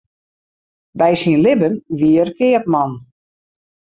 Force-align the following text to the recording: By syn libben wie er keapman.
By 0.99 1.13
syn 1.21 1.39
libben 1.45 1.75
wie 1.97 2.15
er 2.21 2.29
keapman. 2.37 2.91